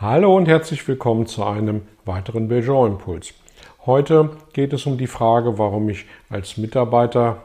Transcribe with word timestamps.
Hallo 0.00 0.36
und 0.36 0.46
herzlich 0.46 0.86
willkommen 0.86 1.26
zu 1.26 1.42
einem 1.42 1.82
weiteren 2.04 2.46
Belgian 2.46 2.92
Impuls. 2.92 3.34
Heute 3.84 4.30
geht 4.52 4.72
es 4.72 4.86
um 4.86 4.96
die 4.96 5.08
Frage, 5.08 5.58
warum 5.58 5.88
ich 5.88 6.06
als 6.30 6.56
Mitarbeiter 6.56 7.42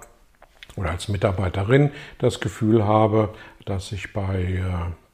oder 0.75 0.91
als 0.91 1.08
Mitarbeiterin 1.08 1.89
das 2.20 2.39
Gefühl 2.41 2.85
habe, 2.85 3.30
dass 3.66 3.91
ich 3.91 4.13
bei 4.13 4.44
äh, 4.44 4.61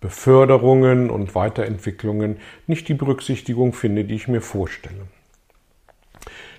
Beförderungen 0.02 1.10
und 1.10 1.34
Weiterentwicklungen 1.34 2.42
nicht 2.68 2.90
die 2.90 2.94
Berücksichtigung 2.94 3.72
finde, 3.72 4.04
die 4.04 4.16
ich 4.16 4.28
mir 4.28 4.42
vorstelle. 4.42 5.08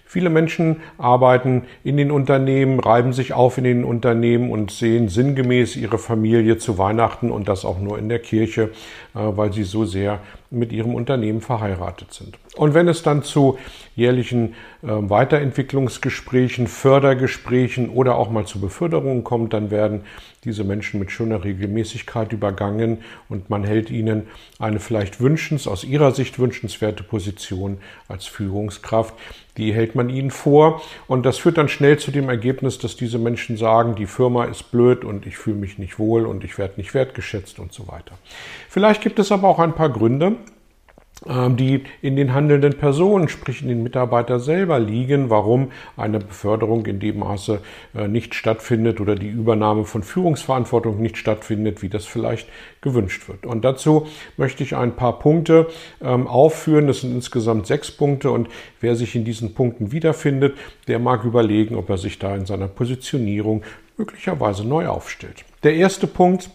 Viele 0.06 0.30
Menschen 0.30 0.80
arbeiten 0.96 1.66
in 1.84 1.98
den 1.98 2.10
Unternehmen, 2.10 2.80
reiben 2.80 3.12
sich 3.12 3.34
auf 3.34 3.58
in 3.58 3.64
den 3.64 3.84
Unternehmen 3.84 4.50
und 4.50 4.70
sehen 4.70 5.08
sinngemäß 5.08 5.76
ihre 5.76 5.98
Familie 5.98 6.56
zu 6.56 6.78
Weihnachten 6.78 7.30
und 7.30 7.48
das 7.48 7.66
auch 7.66 7.78
nur 7.78 7.98
in 7.98 8.08
der 8.08 8.18
Kirche, 8.18 8.70
äh, 9.14 9.18
weil 9.18 9.52
sie 9.52 9.64
so 9.64 9.84
sehr 9.84 10.20
mit 10.50 10.72
ihrem 10.72 10.94
Unternehmen 10.94 11.40
verheiratet 11.40 12.12
sind. 12.12 12.38
Und 12.56 12.74
wenn 12.74 12.88
es 12.88 13.02
dann 13.02 13.22
zu 13.22 13.58
jährlichen 13.94 14.54
äh, 14.82 14.88
Weiterentwicklungsgesprächen, 14.88 16.66
Fördergesprächen 16.66 17.88
oder 17.88 18.16
auch 18.16 18.30
mal 18.30 18.46
zu 18.46 18.60
Beförderungen 18.60 19.22
kommt, 19.22 19.52
dann 19.52 19.70
werden 19.70 20.02
diese 20.44 20.64
Menschen 20.64 20.98
mit 20.98 21.12
schöner 21.12 21.44
Regelmäßigkeit 21.44 22.32
übergangen 22.32 22.98
und 23.28 23.50
man 23.50 23.62
hält 23.62 23.90
ihnen 23.90 24.26
eine 24.58 24.80
vielleicht 24.80 25.20
wünschens, 25.20 25.68
aus 25.68 25.84
ihrer 25.84 26.12
Sicht 26.12 26.38
wünschenswerte 26.38 27.02
Position 27.02 27.78
als 28.08 28.26
Führungskraft, 28.26 29.14
die 29.56 29.74
hält 29.74 29.94
man 29.94 30.08
ihnen 30.08 30.30
vor 30.30 30.80
und 31.06 31.26
das 31.26 31.36
führt 31.36 31.58
dann 31.58 31.68
schnell 31.68 31.98
zu 31.98 32.10
dem 32.10 32.30
Ergebnis, 32.30 32.78
dass 32.78 32.96
diese 32.96 33.18
Menschen 33.18 33.58
sagen, 33.58 33.94
die 33.94 34.06
Firma 34.06 34.44
ist 34.44 34.70
blöd 34.70 35.04
und 35.04 35.26
ich 35.26 35.36
fühle 35.36 35.56
mich 35.56 35.78
nicht 35.78 35.98
wohl 35.98 36.24
und 36.24 36.42
ich 36.42 36.56
werde 36.56 36.74
nicht 36.78 36.94
wertgeschätzt 36.94 37.58
und 37.58 37.72
so 37.72 37.86
weiter. 37.88 38.16
Vielleicht 38.68 39.02
gibt 39.02 39.18
es 39.18 39.30
aber 39.30 39.48
auch 39.48 39.58
ein 39.58 39.74
paar 39.74 39.90
Gründe, 39.90 40.36
die 41.26 41.84
in 42.00 42.16
den 42.16 42.32
handelnden 42.32 42.78
Personen, 42.78 43.28
sprich 43.28 43.60
in 43.62 43.68
den 43.68 43.82
Mitarbeiter 43.82 44.40
selber 44.40 44.78
liegen, 44.78 45.28
warum 45.28 45.70
eine 45.96 46.18
Beförderung 46.18 46.86
in 46.86 46.98
dem 46.98 47.18
Maße 47.18 47.60
äh, 47.94 48.08
nicht 48.08 48.34
stattfindet 48.34 49.00
oder 49.00 49.16
die 49.16 49.28
Übernahme 49.28 49.84
von 49.84 50.02
Führungsverantwortung 50.02 51.00
nicht 51.00 51.18
stattfindet, 51.18 51.82
wie 51.82 51.90
das 51.90 52.06
vielleicht 52.06 52.48
gewünscht 52.80 53.28
wird. 53.28 53.44
Und 53.44 53.64
dazu 53.64 54.06
möchte 54.36 54.62
ich 54.62 54.76
ein 54.76 54.96
paar 54.96 55.18
Punkte 55.18 55.68
ähm, 56.02 56.26
aufführen. 56.26 56.86
Das 56.86 57.02
sind 57.02 57.14
insgesamt 57.14 57.66
sechs 57.66 57.90
Punkte 57.90 58.30
und 58.30 58.48
wer 58.80 58.96
sich 58.96 59.14
in 59.14 59.24
diesen 59.24 59.54
Punkten 59.54 59.92
wiederfindet, 59.92 60.56
der 60.88 60.98
mag 60.98 61.24
überlegen, 61.24 61.76
ob 61.76 61.90
er 61.90 61.98
sich 61.98 62.18
da 62.18 62.34
in 62.34 62.46
seiner 62.46 62.68
Positionierung 62.68 63.62
möglicherweise 63.98 64.66
neu 64.66 64.86
aufstellt. 64.86 65.44
Der 65.62 65.74
erste 65.74 66.06
Punkt, 66.06 66.50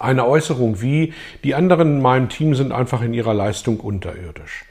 eine 0.00 0.26
Äußerung 0.26 0.80
wie, 0.80 1.12
die 1.42 1.54
anderen 1.54 1.96
in 1.96 2.02
meinem 2.02 2.28
Team 2.28 2.54
sind 2.54 2.72
einfach 2.72 3.02
in 3.02 3.14
ihrer 3.14 3.34
Leistung 3.34 3.80
unterirdisch. 3.80 4.64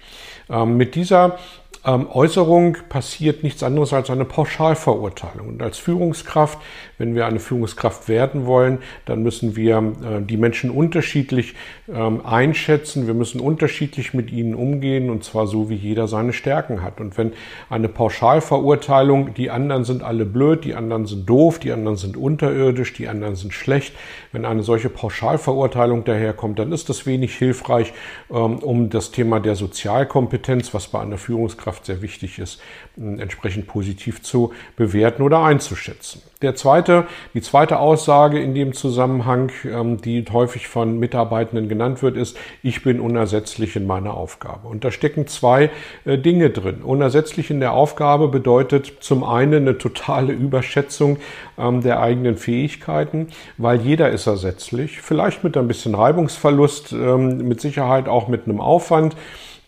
Ähm, 0.49 0.77
mit 0.77 0.95
dieser 0.95 1.37
ähm, 1.85 2.07
Äußerung 2.09 2.77
passiert 2.87 3.43
nichts 3.43 3.61
anderes 3.61 3.91
als 3.91 4.09
eine 4.09 4.23
Pauschalverurteilung. 4.23 5.49
Und 5.49 5.61
als 5.61 5.77
Führungskraft, 5.77 6.57
wenn 6.97 7.13
wir 7.13 7.25
eine 7.25 7.39
Führungskraft 7.39 8.07
werden 8.07 8.45
wollen, 8.45 8.77
dann 9.05 9.21
müssen 9.21 9.57
wir 9.57 9.77
äh, 9.77 10.21
die 10.21 10.37
Menschen 10.37 10.69
unterschiedlich 10.69 11.55
ähm, 11.93 12.25
einschätzen. 12.25 13.05
Wir 13.05 13.13
müssen 13.13 13.41
unterschiedlich 13.41 14.13
mit 14.13 14.31
ihnen 14.31 14.55
umgehen 14.55 15.09
und 15.09 15.25
zwar 15.25 15.45
so, 15.45 15.69
wie 15.69 15.75
jeder 15.75 16.07
seine 16.07 16.31
Stärken 16.31 16.81
hat. 16.81 17.01
Und 17.01 17.17
wenn 17.17 17.33
eine 17.69 17.89
Pauschalverurteilung, 17.89 19.33
die 19.33 19.49
anderen 19.49 19.83
sind 19.83 20.03
alle 20.03 20.25
blöd, 20.25 20.63
die 20.63 20.75
anderen 20.75 21.05
sind 21.05 21.29
doof, 21.29 21.59
die 21.59 21.73
anderen 21.73 21.97
sind 21.97 22.15
unterirdisch, 22.15 22.93
die 22.93 23.09
anderen 23.09 23.35
sind 23.35 23.53
schlecht, 23.53 23.93
wenn 24.31 24.45
eine 24.45 24.63
solche 24.63 24.89
Pauschalverurteilung 24.89 26.05
daherkommt, 26.05 26.59
dann 26.59 26.71
ist 26.71 26.87
das 26.87 27.05
wenig 27.05 27.35
hilfreich, 27.35 27.91
ähm, 28.31 28.59
um 28.59 28.89
das 28.89 29.11
Thema 29.11 29.41
der 29.41 29.55
Sozialkompetenz, 29.55 30.73
was 30.73 30.87
bei 30.87 31.01
einer 31.01 31.17
Führungskraft 31.17 31.72
Führungskraft 31.73 31.85
sehr 31.85 32.01
wichtig 32.01 32.39
ist, 32.39 32.61
entsprechend 32.97 33.67
positiv 33.67 34.21
zu 34.21 34.53
bewerten 34.75 35.23
oder 35.23 35.43
einzuschätzen. 35.43 36.21
Der 36.41 36.55
zweite, 36.55 37.07
die 37.33 37.41
zweite 37.41 37.79
Aussage 37.79 38.39
in 38.39 38.53
dem 38.53 38.73
Zusammenhang, 38.73 39.51
ähm, 39.65 40.01
die 40.01 40.25
häufig 40.31 40.67
von 40.67 40.99
Mitarbeitenden 40.99 41.69
genannt 41.69 42.03
wird, 42.03 42.17
ist, 42.17 42.37
ich 42.61 42.83
bin 42.83 42.99
unersetzlich 42.99 43.75
in 43.75 43.87
meiner 43.87 44.13
Aufgabe. 44.13 44.67
Und 44.67 44.83
da 44.83 44.91
stecken 44.91 45.27
zwei 45.27 45.69
äh, 46.05 46.17
Dinge 46.17 46.49
drin. 46.49 46.81
Unersetzlich 46.83 47.49
in 47.49 47.59
der 47.59 47.73
Aufgabe 47.73 48.27
bedeutet 48.27 48.93
zum 48.99 49.23
einen 49.23 49.67
eine 49.67 49.77
totale 49.77 50.33
Überschätzung 50.33 51.17
ähm, 51.57 51.81
der 51.81 52.01
eigenen 52.01 52.35
Fähigkeiten, 52.35 53.27
weil 53.57 53.79
jeder 53.79 54.09
ist 54.09 54.27
ersetzlich, 54.27 55.01
vielleicht 55.01 55.43
mit 55.43 55.55
ein 55.55 55.67
bisschen 55.67 55.95
Reibungsverlust, 55.95 56.91
ähm, 56.91 57.47
mit 57.47 57.61
Sicherheit 57.61 58.09
auch 58.09 58.27
mit 58.27 58.45
einem 58.45 58.59
Aufwand. 58.59 59.15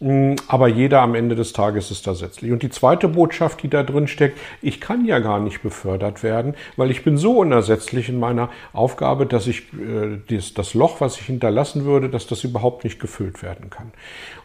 Mm, 0.05 0.35
aber 0.47 0.67
jeder 0.67 1.01
am 1.01 1.15
Ende 1.15 1.33
des 1.33 1.51
Tages 1.51 1.89
ist 1.89 2.05
ersetzlich. 2.05 2.51
Und 2.51 2.61
die 2.61 2.69
zweite 2.69 3.07
Botschaft, 3.07 3.63
die 3.63 3.69
da 3.69 3.81
drin 3.81 4.07
steckt, 4.07 4.37
ich 4.61 4.79
kann 4.79 5.03
ja 5.05 5.17
gar 5.17 5.39
nicht 5.39 5.63
befördert 5.63 6.21
werden, 6.21 6.53
weil 6.77 6.91
ich 6.91 7.03
bin 7.03 7.17
so 7.17 7.39
unersetzlich 7.39 8.07
in 8.07 8.19
meiner 8.19 8.51
Aufgabe, 8.71 9.25
dass 9.25 9.47
ich 9.47 9.63
äh, 9.73 10.19
das, 10.29 10.53
das 10.53 10.75
Loch, 10.75 11.01
was 11.01 11.19
ich 11.19 11.25
hinterlassen 11.25 11.85
würde, 11.85 12.07
dass 12.07 12.27
das 12.27 12.43
überhaupt 12.43 12.83
nicht 12.83 12.99
gefüllt 12.99 13.41
werden 13.41 13.71
kann. 13.71 13.93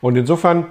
Und 0.00 0.16
insofern 0.16 0.64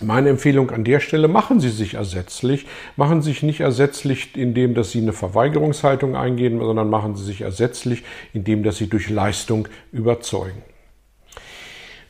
meine 0.00 0.30
Empfehlung 0.30 0.70
an 0.70 0.84
der 0.84 1.00
Stelle, 1.00 1.28
machen 1.28 1.60
Sie 1.60 1.68
sich 1.68 1.92
ersetzlich. 1.92 2.66
Machen 2.96 3.20
Sie 3.20 3.32
sich 3.32 3.42
nicht 3.42 3.60
ersetzlich, 3.60 4.34
indem 4.34 4.72
dass 4.72 4.92
Sie 4.92 5.02
eine 5.02 5.12
Verweigerungshaltung 5.12 6.16
eingehen, 6.16 6.58
sondern 6.58 6.88
machen 6.88 7.16
Sie 7.16 7.24
sich 7.24 7.42
ersetzlich, 7.42 8.02
indem 8.32 8.62
dass 8.62 8.78
Sie 8.78 8.88
durch 8.88 9.10
Leistung 9.10 9.68
überzeugen. 9.92 10.62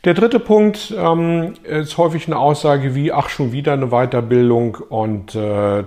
Der 0.07 0.13
dritte 0.13 0.39
Punkt 0.39 0.95
ähm, 0.97 1.55
ist 1.65 1.97
häufig 1.97 2.27
eine 2.27 2.37
Aussage 2.37 2.95
wie, 2.95 3.11
ach, 3.11 3.27
schon 3.27 3.51
wieder 3.51 3.73
eine 3.73 3.87
Weiterbildung 3.87 4.75
und 4.75 5.35
äh, 5.35 5.83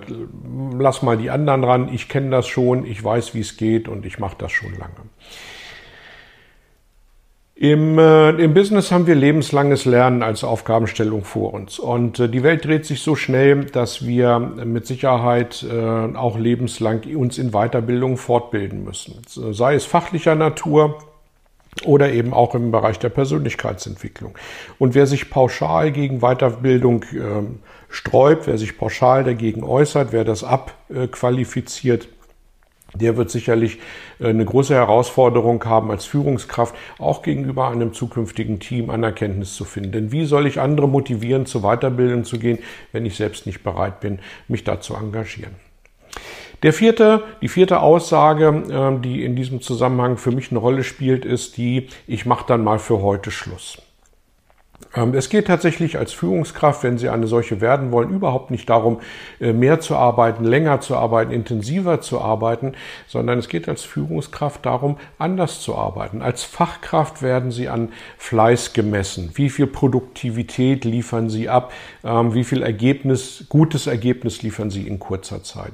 lass 0.77 1.01
mal 1.01 1.17
die 1.17 1.31
anderen 1.31 1.63
ran, 1.63 1.89
ich 1.91 2.07
kenne 2.07 2.29
das 2.29 2.45
schon, 2.45 2.85
ich 2.85 3.03
weiß, 3.03 3.33
wie 3.33 3.39
es 3.39 3.57
geht 3.57 3.87
und 3.87 4.05
ich 4.05 4.19
mache 4.19 4.35
das 4.37 4.51
schon 4.51 4.73
lange. 4.77 4.93
Im, 7.55 7.97
äh, 7.97 8.29
Im 8.29 8.53
Business 8.53 8.91
haben 8.91 9.07
wir 9.07 9.15
lebenslanges 9.15 9.85
Lernen 9.85 10.21
als 10.21 10.43
Aufgabenstellung 10.43 11.23
vor 11.23 11.55
uns. 11.55 11.79
Und 11.79 12.19
äh, 12.19 12.29
die 12.29 12.43
Welt 12.43 12.63
dreht 12.63 12.85
sich 12.85 13.01
so 13.01 13.15
schnell, 13.15 13.65
dass 13.65 14.05
wir 14.05 14.37
mit 14.37 14.85
Sicherheit 14.85 15.65
äh, 15.67 16.15
auch 16.15 16.37
lebenslang 16.37 17.01
uns 17.15 17.39
in 17.39 17.53
Weiterbildung 17.53 18.17
fortbilden 18.17 18.83
müssen. 18.83 19.23
Sei 19.25 19.73
es 19.73 19.85
fachlicher 19.85 20.35
Natur, 20.35 20.99
oder 21.85 22.11
eben 22.11 22.33
auch 22.33 22.53
im 22.53 22.71
Bereich 22.71 22.99
der 22.99 23.09
Persönlichkeitsentwicklung. 23.09 24.37
Und 24.77 24.93
wer 24.93 25.07
sich 25.07 25.29
pauschal 25.29 25.91
gegen 25.91 26.19
Weiterbildung 26.19 27.03
äh, 27.03 27.43
sträubt, 27.89 28.47
wer 28.47 28.57
sich 28.57 28.77
pauschal 28.77 29.23
dagegen 29.23 29.63
äußert, 29.63 30.11
wer 30.11 30.25
das 30.25 30.43
abqualifiziert, 30.43 32.07
der 32.93 33.15
wird 33.17 33.31
sicherlich 33.31 33.79
äh, 34.19 34.27
eine 34.27 34.45
große 34.45 34.73
Herausforderung 34.73 35.63
haben, 35.65 35.91
als 35.91 36.05
Führungskraft 36.05 36.75
auch 36.99 37.21
gegenüber 37.21 37.69
einem 37.69 37.93
zukünftigen 37.93 38.59
Team 38.59 38.89
Anerkenntnis 38.89 39.55
zu 39.55 39.65
finden. 39.65 39.91
Denn 39.91 40.11
wie 40.11 40.25
soll 40.25 40.47
ich 40.47 40.59
andere 40.59 40.87
motivieren, 40.87 41.45
zur 41.45 41.61
Weiterbildung 41.61 42.25
zu 42.25 42.37
gehen, 42.37 42.59
wenn 42.91 43.05
ich 43.05 43.15
selbst 43.15 43.45
nicht 43.45 43.63
bereit 43.63 44.01
bin, 44.01 44.19
mich 44.47 44.63
da 44.63 44.81
zu 44.81 44.95
engagieren? 44.95 45.55
Der 46.63 46.73
vierte, 46.73 47.23
die 47.41 47.47
vierte 47.47 47.79
Aussage, 47.79 48.63
ähm, 48.69 49.01
die 49.01 49.23
in 49.23 49.35
diesem 49.35 49.61
Zusammenhang 49.61 50.17
für 50.17 50.31
mich 50.31 50.51
eine 50.51 50.59
Rolle 50.59 50.83
spielt, 50.83 51.25
ist 51.25 51.57
die, 51.57 51.87
ich 52.05 52.25
mache 52.25 52.45
dann 52.47 52.63
mal 52.63 52.77
für 52.77 53.01
heute 53.01 53.31
Schluss. 53.31 53.77
Ähm, 54.95 55.13
es 55.13 55.29
geht 55.29 55.47
tatsächlich 55.47 55.97
als 55.97 56.13
Führungskraft, 56.13 56.83
wenn 56.83 56.97
Sie 56.97 57.09
eine 57.09 57.27
solche 57.27 57.61
werden 57.61 57.91
wollen, 57.91 58.09
überhaupt 58.09 58.51
nicht 58.51 58.69
darum, 58.69 58.99
äh, 59.39 59.53
mehr 59.53 59.79
zu 59.79 59.95
arbeiten, 59.95 60.43
länger 60.43 60.81
zu 60.81 60.95
arbeiten, 60.95 61.31
intensiver 61.31 62.01
zu 62.01 62.19
arbeiten, 62.21 62.73
sondern 63.07 63.39
es 63.39 63.47
geht 63.47 63.69
als 63.69 63.83
Führungskraft 63.83 64.65
darum, 64.65 64.97
anders 65.17 65.61
zu 65.61 65.75
arbeiten. 65.75 66.21
Als 66.21 66.43
Fachkraft 66.43 67.21
werden 67.21 67.51
Sie 67.51 67.69
an 67.69 67.89
Fleiß 68.17 68.73
gemessen. 68.73 69.31
Wie 69.35 69.49
viel 69.49 69.67
Produktivität 69.67 70.85
liefern 70.85 71.29
Sie 71.29 71.49
ab? 71.49 71.71
Ähm, 72.03 72.33
wie 72.33 72.43
viel 72.43 72.61
Ergebnis, 72.61 73.45
gutes 73.49 73.87
Ergebnis 73.87 74.41
liefern 74.41 74.69
Sie 74.69 74.87
in 74.87 74.99
kurzer 74.99 75.43
Zeit? 75.43 75.73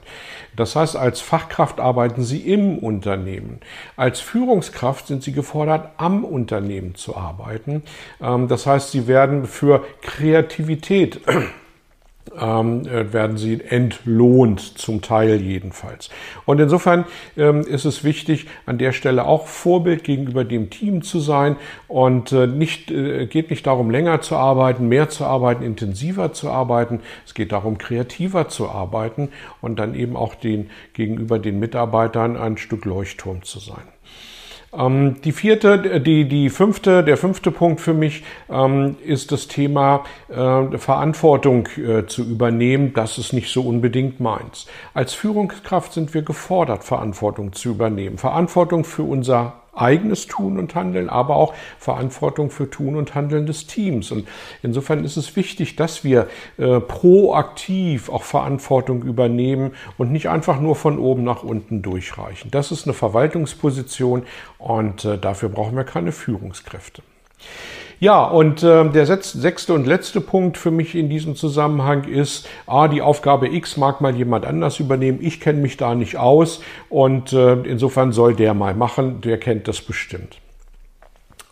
Das 0.56 0.76
heißt, 0.76 0.96
als 0.96 1.22
Fachkraft 1.22 1.80
arbeiten 1.80 2.24
Sie 2.24 2.40
im 2.40 2.80
Unternehmen. 2.80 3.60
Als 3.96 4.20
Führungskraft 4.20 5.08
sind 5.08 5.24
Sie 5.24 5.32
gefordert, 5.32 5.92
am 5.98 6.26
Unternehmen 6.26 6.96
zu 6.96 7.16
arbeiten. 7.16 7.84
Ähm, 8.22 8.48
das 8.48 8.66
heißt, 8.66 8.92
Sie 8.92 8.97
werden 9.06 9.46
für 9.46 9.86
Kreativität 10.02 11.20
ähm, 12.40 12.86
äh, 12.88 13.12
werden 13.14 13.38
sie 13.38 13.62
entlohnt, 13.62 14.60
zum 14.60 15.02
Teil 15.02 15.42
jedenfalls. 15.42 16.10
Und 16.46 16.60
insofern 16.60 17.06
ähm, 17.38 17.62
ist 17.62 17.86
es 17.86 18.04
wichtig, 18.04 18.48
an 18.66 18.78
der 18.78 18.92
Stelle 18.92 19.26
auch 19.26 19.48
Vorbild 19.48 20.04
gegenüber 20.04 20.44
dem 20.44 20.70
Team 20.70 21.02
zu 21.02 21.20
sein 21.20 21.58
und 21.88 22.32
äh, 22.32 22.48
nicht, 22.48 22.92
äh, 22.92 23.28
geht 23.28 23.50
nicht 23.50 23.68
darum, 23.68 23.90
länger 23.90 24.22
zu 24.22 24.36
arbeiten, 24.36 24.88
mehr 24.88 25.10
zu 25.10 25.26
arbeiten, 25.26 25.64
intensiver 25.64 26.34
zu 26.34 26.50
arbeiten. 26.50 27.02
Es 27.26 27.34
geht 27.34 27.52
darum, 27.52 27.78
kreativer 27.78 28.50
zu 28.50 28.70
arbeiten 28.70 29.30
und 29.62 29.80
dann 29.80 29.96
eben 29.96 30.16
auch 30.16 30.36
den, 30.36 30.70
gegenüber 30.94 31.40
den 31.40 31.60
Mitarbeitern 31.60 32.38
ein 32.38 32.58
Stück 32.58 32.86
Leuchtturm 32.86 33.44
zu 33.44 33.60
sein. 33.60 33.84
Ähm, 34.74 35.22
die 35.22 35.32
vierte, 35.32 36.02
die, 36.02 36.28
die 36.28 36.50
fünfte, 36.50 37.04
der 37.04 37.18
fünfte 37.18 37.52
Punkt 37.52 37.82
für 37.82 37.94
mich 37.94 38.24
ähm, 38.50 38.98
ist 39.04 39.32
das 39.32 39.48
Thema 39.48 40.04
äh, 40.30 40.78
Verantwortung 40.78 41.68
äh, 41.78 42.06
zu 42.06 42.24
übernehmen. 42.24 42.94
Das 42.94 43.18
ist 43.18 43.34
nicht 43.34 43.52
so 43.52 43.62
unbedingt 43.62 44.20
meins. 44.20 44.68
Als 44.94 45.14
Führungskraft 45.14 45.94
sind 45.94 46.14
wir 46.14 46.22
gefordert, 46.22 46.84
Verantwortung 46.84 47.54
zu 47.54 47.70
übernehmen. 47.70 48.18
Verantwortung 48.18 48.84
für 48.84 49.04
unser 49.04 49.54
eigenes 49.78 50.28
Tun 50.28 50.60
und 50.60 50.76
Handeln, 50.76 51.10
aber 51.10 51.36
auch 51.36 51.54
Verantwortung 51.80 52.50
für 52.50 52.70
Tun 52.70 52.96
und 52.96 53.16
Handeln 53.16 53.46
des 53.46 53.68
Teams. 53.68 54.12
Und 54.12 54.28
insofern 54.62 55.04
ist 55.04 55.18
es 55.18 55.36
wichtig, 55.36 55.76
dass 55.76 56.04
wir 56.04 56.28
äh, 56.58 56.80
proaktiv 56.80 58.10
auch 58.10 58.24
Verantwortung 58.24 59.04
übernehmen 59.04 59.72
und 59.98 60.12
nicht 60.12 60.30
einfach 60.30 60.60
nur 60.60 60.76
von 60.76 61.00
oben 61.00 61.24
nach 61.24 61.44
unten 61.44 61.82
durchreichen. 61.82 62.52
Das 62.52 62.72
ist 62.72 62.86
eine 62.86 62.94
Verwaltungsposition 62.94 64.24
und 64.58 65.06
äh, 65.06 65.18
dafür 65.18 65.50
brauchen 65.50 65.76
wir 65.76 65.84
keine 65.84 66.12
Führungskräfte. 66.12 67.02
Ja, 68.00 68.26
und 68.26 68.62
äh, 68.62 68.88
der 68.90 69.08
sechste 69.08 69.74
und 69.74 69.88
letzte 69.88 70.22
Punkt 70.22 70.58
für 70.58 70.70
mich 70.70 70.94
in 70.94 71.10
diesem 71.10 71.36
Zusammenhang 71.36 72.04
ist, 72.04 72.48
ah, 72.68 72.88
die 72.88 73.02
Aufgabe 73.02 73.48
X 73.48 73.76
mag 73.76 74.02
mal 74.02 74.16
jemand 74.16 74.46
anders 74.46 74.80
übernehmen, 74.80 75.18
ich 75.20 75.40
kenne 75.40 75.62
mich 75.62 75.78
da 75.78 75.96
nicht 75.96 76.16
aus. 76.16 76.62
Und 76.90 77.34
äh, 77.34 77.54
insofern 77.64 78.12
soll 78.12 78.36
der 78.36 78.54
mal 78.54 78.76
machen, 78.76 79.22
der 79.22 79.40
kennt 79.40 79.68
das 79.68 79.82
bestimmt. 79.82 80.38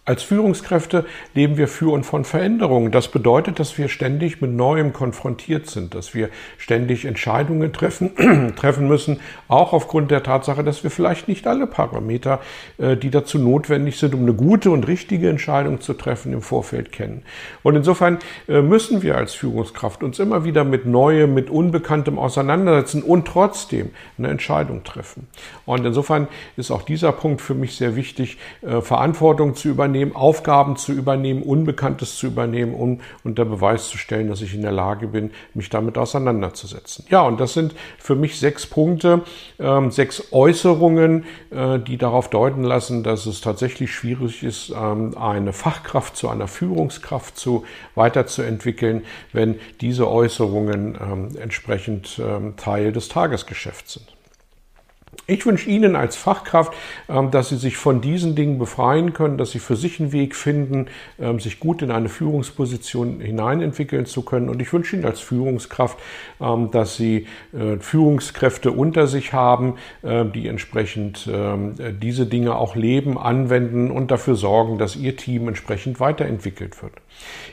Als 0.07 0.22
Führungskräfte 0.22 1.04
leben 1.34 1.57
wir 1.57 1.68
für 1.68 1.92
und 1.92 2.04
von 2.04 2.25
Veränderungen. 2.25 2.92
Das 2.92 3.07
bedeutet, 3.07 3.57
dass 3.57 3.80
wir 3.80 3.90
ständig 3.90 4.40
mit 4.40 4.52
Neuem 4.52 4.94
konfrontiert 4.94 5.68
sind, 5.68 5.96
dass 5.96 6.13
wir 6.13 6.30
ständig 6.60 7.06
Entscheidungen 7.06 7.74
treffen, 7.74 8.54
treffen 8.56 8.88
müssen, 8.88 9.19
auch 9.48 9.74
aufgrund 9.74 10.12
der 10.12 10.22
Tatsache, 10.22 10.63
dass 10.63 10.84
wir 10.84 10.92
vielleicht 10.92 11.28
nicht 11.28 11.48
alle 11.48 11.66
Parameter, 11.66 12.40
äh, 12.78 12.96
die 12.96 13.10
dazu 13.10 13.40
notwendig 13.40 13.98
sind, 13.98 14.13
um 14.13 14.22
eine 14.22 14.36
gute 14.36 14.69
und 14.69 14.88
richtige 14.88 15.28
Entscheidung 15.28 15.81
zu 15.81 15.96
treffen, 15.96 16.34
im 16.34 16.44
Vorfeld 16.44 16.92
kennen. 16.92 17.24
Und 17.63 17.75
insofern 17.75 18.19
äh, 18.48 18.62
müssen 18.62 19.01
wir 19.01 19.18
als 19.18 19.34
Führungskraft 19.34 20.04
uns 20.04 20.19
immer 20.19 20.44
wieder 20.44 20.66
mit 20.66 20.86
Neuem, 20.86 21.34
mit 21.34 21.50
Unbekanntem 21.50 22.19
auseinandersetzen 22.19 23.01
und 23.01 23.28
trotzdem 23.28 23.90
eine 24.19 24.28
Entscheidung 24.28 24.84
treffen. 24.84 25.25
Und 25.66 25.84
insofern 25.84 26.28
ist 26.58 26.69
auch 26.69 26.84
dieser 26.84 27.12
Punkt 27.12 27.42
für 27.42 27.56
mich 27.56 27.75
sehr 27.75 27.96
wichtig, 27.96 28.38
äh, 28.62 28.81
Verantwortung 28.81 29.56
zu 29.56 29.69
übernehmen 29.69 29.94
übernehmen, 29.95 30.15
Aufgaben 30.15 30.75
zu 30.75 30.92
übernehmen, 30.92 31.42
Unbekanntes 31.44 32.18
zu 32.18 32.27
übernehmen, 32.27 32.74
um 32.74 33.00
unter 33.24 33.45
Beweis 33.45 33.88
zu 33.88 33.97
stellen, 33.97 34.27
dass 34.27 34.42
ich 34.42 34.53
in 34.53 34.62
der 34.62 34.71
Lage 34.71 35.07
bin, 35.07 35.31
mich 35.53 35.69
damit 35.69 35.97
auseinanderzusetzen. 35.97 37.06
Ja, 37.09 37.21
und 37.21 37.39
das 37.39 37.53
sind 37.53 37.74
für 37.97 38.15
mich 38.15 38.39
sechs 38.39 38.65
Punkte, 38.65 39.21
ähm, 39.59 39.92
sechs 39.92 40.31
Äußerungen, 40.31 41.24
äh, 41.51 41.80
die 41.80 41.97
darauf 41.97 42.30
deuten 42.30 42.63
lassen, 42.63 43.03
dass 43.03 43.25
es 43.25 43.42
tatsächlich 43.42 43.94
schwierig 43.94 44.44
ist, 44.44 44.74
ähm, 44.75 45.18
eine 45.18 45.53
Fachkraft 45.53 46.18
zu 46.18 46.30
einer 46.30 46.48
Führungskraft 46.48 47.38
zu 47.38 47.63
weiterzuentwickeln, 47.95 49.03
wenn 49.31 49.59
diese 49.80 50.09
Äußerungen 50.09 50.98
ähm, 51.01 51.30
entsprechend 51.41 52.21
Teil 52.57 52.91
des 52.91 53.07
Tagesgeschäfts 53.07 53.94
sind. 53.94 54.14
Ich 55.27 55.45
wünsche 55.45 55.69
Ihnen 55.69 55.95
als 55.95 56.15
Fachkraft, 56.15 56.73
ähm, 57.09 57.31
dass 57.31 57.50
Sie 57.50 57.57
sich 57.57 57.77
von 57.77 58.01
diesen 58.01 58.35
Dingen 58.35 58.59
befreien 58.59 59.13
können, 59.13 59.38
dass 59.38 59.51
Sie 59.51 59.59
für 59.59 59.75
sich 59.75 60.00
einen 60.00 60.12
Weg 60.12 60.35
finden, 60.35 60.88
ähm, 61.19 61.39
sich 61.39 61.59
gut 61.59 61.81
in 61.81 61.91
eine 61.91 62.09
Führungsposition 62.09 63.19
hineinentwickeln 63.19 64.06
zu 64.06 64.21
können. 64.21 64.50
Und 64.50 64.62
ich 64.62 64.71
wünsche 64.71 64.95
Ihnen 64.95 65.06
als 65.06 65.19
Führungskraft, 65.19 65.97
ähm, 66.39 66.69
dass 66.71 66.97
Sie 66.97 67.27
äh, 67.53 67.77
Führungskräfte 67.79 68.71
unter 68.71 69.07
sich 69.07 69.33
haben, 69.33 69.75
die 70.03 70.47
entsprechend 70.47 71.29
diese 72.01 72.25
Dinge 72.25 72.56
auch 72.56 72.75
leben, 72.75 73.17
anwenden 73.17 73.91
und 73.91 74.12
dafür 74.12 74.35
sorgen, 74.35 74.77
dass 74.77 74.95
Ihr 74.95 75.15
Team 75.15 75.47
entsprechend 75.47 76.00
weiterentwickelt 76.00 76.81
wird. 76.81 76.94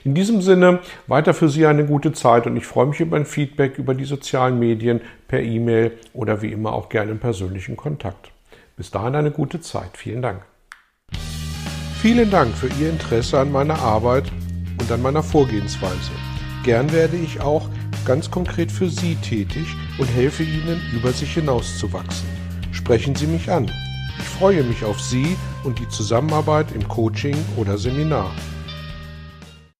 In 0.04 0.14
diesem 0.14 0.42
Sinne 0.42 0.80
weiter 1.06 1.34
für 1.34 1.48
Sie 1.48 1.66
eine 1.66 1.84
gute 1.86 2.12
Zeit 2.12 2.46
und 2.46 2.56
ich 2.56 2.66
freue 2.66 2.86
mich 2.86 3.00
über 3.00 3.16
ein 3.16 3.26
Feedback 3.26 3.78
über 3.78 3.94
die 3.94 4.04
sozialen 4.04 4.58
Medien 4.58 5.00
per 5.32 5.42
E-Mail 5.42 5.92
oder 6.12 6.42
wie 6.42 6.52
immer 6.52 6.74
auch 6.74 6.90
gerne 6.90 7.12
im 7.12 7.18
persönlichen 7.18 7.74
Kontakt. 7.74 8.30
Bis 8.76 8.90
dahin 8.90 9.14
eine 9.14 9.30
gute 9.30 9.62
Zeit. 9.62 9.96
Vielen 9.96 10.20
Dank. 10.20 10.42
Vielen 12.02 12.30
Dank 12.30 12.54
für 12.54 12.68
Ihr 12.78 12.90
Interesse 12.90 13.40
an 13.40 13.50
meiner 13.50 13.78
Arbeit 13.78 14.30
und 14.78 14.92
an 14.92 15.00
meiner 15.00 15.22
Vorgehensweise. 15.22 16.10
Gern 16.64 16.92
werde 16.92 17.16
ich 17.16 17.40
auch 17.40 17.66
ganz 18.04 18.30
konkret 18.30 18.70
für 18.70 18.90
Sie 18.90 19.14
tätig 19.16 19.74
und 19.98 20.04
helfe 20.04 20.42
Ihnen, 20.42 20.82
über 20.94 21.12
sich 21.12 21.32
hinauszuwachsen. 21.32 22.28
Sprechen 22.70 23.14
Sie 23.14 23.26
mich 23.26 23.50
an. 23.50 23.72
Ich 24.18 24.24
freue 24.24 24.62
mich 24.62 24.84
auf 24.84 25.00
Sie 25.00 25.38
und 25.64 25.78
die 25.78 25.88
Zusammenarbeit 25.88 26.72
im 26.72 26.86
Coaching 26.86 27.36
oder 27.56 27.78
Seminar. 27.78 28.30